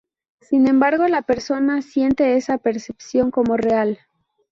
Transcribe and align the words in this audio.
Sin 0.39 0.67
embargo, 0.67 1.07
la 1.07 1.21
persona 1.21 1.83
siente 1.83 2.35
esa 2.35 2.57
percepción 2.57 3.29
como 3.29 3.55
real. 3.55 3.99